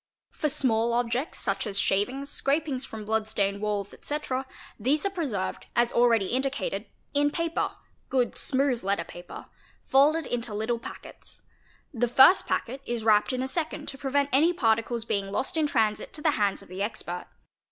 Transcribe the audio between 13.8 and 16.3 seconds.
to prevent any particles being lost in transit to